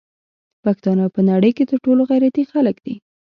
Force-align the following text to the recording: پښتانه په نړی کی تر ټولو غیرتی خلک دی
پښتانه 0.63 1.05
په 1.15 1.21
نړی 1.29 1.51
کی 1.57 1.63
تر 1.69 1.77
ټولو 1.85 2.01
غیرتی 2.09 2.43
خلک 2.51 2.75
دی 2.85 2.95